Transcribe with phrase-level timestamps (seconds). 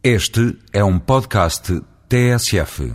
[0.00, 2.94] Este é um podcast TSF.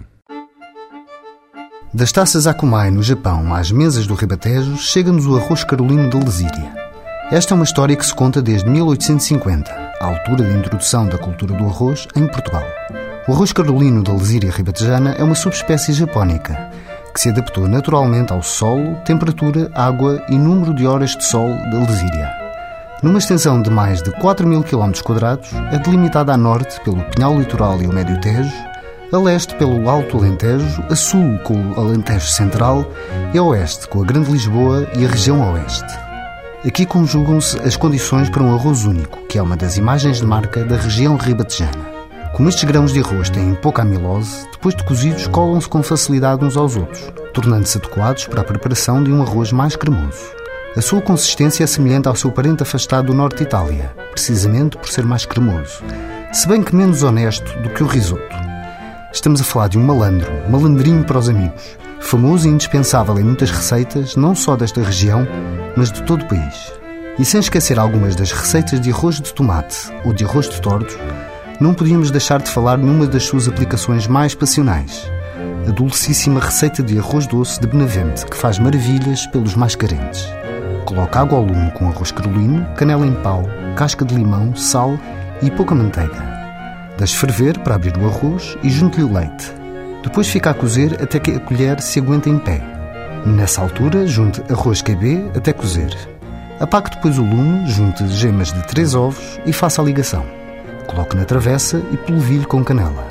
[1.94, 6.74] Das taças Akumai no Japão às mesas do Ribatejo, chega-nos o arroz carolino de Lesíria.
[7.30, 9.70] Esta é uma história que se conta desde 1850,
[10.00, 12.64] à altura da introdução da cultura do arroz em Portugal.
[13.28, 16.72] O arroz carolino da Lesíria ribatejana é uma subespécie japónica,
[17.14, 21.80] que se adaptou naturalmente ao solo, temperatura, água e número de horas de sol da
[21.80, 22.43] Lesíria.
[23.04, 24.94] Numa extensão de mais de 4 mil km,
[25.74, 28.50] é delimitada a norte pelo Pinhal Litoral e o Médio Tejo,
[29.12, 32.90] a leste pelo Alto Alentejo, a sul com o Alentejo Central
[33.34, 35.94] e a oeste com a Grande Lisboa e a região oeste.
[36.66, 40.64] Aqui conjugam-se as condições para um arroz único, que é uma das imagens de marca
[40.64, 41.92] da região ribatejana.
[42.32, 46.56] Como estes grãos de arroz têm pouca amilose, depois de cozidos colam-se com facilidade uns
[46.56, 50.43] aos outros, tornando-se adequados para a preparação de um arroz mais cremoso.
[50.76, 54.90] A sua consistência é semelhante ao seu parente afastado do norte de Itália, precisamente por
[54.90, 55.84] ser mais cremoso,
[56.32, 58.24] se bem que menos honesto do que o risoto.
[59.14, 63.52] Estamos a falar de um malandro, malandrinho para os amigos, famoso e indispensável em muitas
[63.52, 65.28] receitas, não só desta região,
[65.78, 66.74] mas de todo o país.
[67.20, 70.98] E sem esquecer algumas das receitas de arroz de tomate ou de arroz de tordos,
[71.60, 75.08] não podíamos deixar de falar numa das suas aplicações mais passionais,
[75.68, 80.28] a dulcíssima receita de arroz doce de Benavente, que faz maravilhas pelos mais carentes.
[80.94, 83.44] Coloque água ao lume com arroz carolino, canela em pau,
[83.76, 84.96] casca de limão, sal
[85.42, 86.22] e pouca manteiga.
[87.00, 89.52] Deixe ferver para abrir o arroz e junte-lhe o leite.
[90.04, 92.62] Depois fica a cozer até que a colher se aguente em pé.
[93.26, 95.98] Nessa altura, junte arroz QB até cozer.
[96.60, 100.24] Apague depois o lume, junte gemas de três ovos e faça a ligação.
[100.86, 103.08] Coloque na travessa e polvilhe com canela.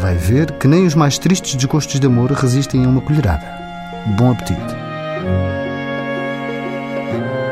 [0.00, 3.46] Vai ver que nem os mais tristes desgostos de amor resistem a uma colherada.
[4.16, 5.59] Bom apetite!
[7.10, 7.49] Thank you.